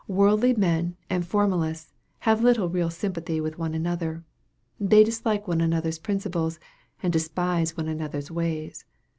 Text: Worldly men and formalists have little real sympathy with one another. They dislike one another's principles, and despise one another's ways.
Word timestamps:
Worldly 0.07 0.55
men 0.55 0.97
and 1.11 1.23
formalists 1.23 1.93
have 2.21 2.41
little 2.41 2.67
real 2.69 2.89
sympathy 2.89 3.39
with 3.39 3.59
one 3.59 3.75
another. 3.75 4.23
They 4.79 5.03
dislike 5.03 5.47
one 5.47 5.61
another's 5.61 5.99
principles, 5.99 6.59
and 7.03 7.13
despise 7.13 7.77
one 7.77 7.87
another's 7.87 8.31
ways. 8.31 8.83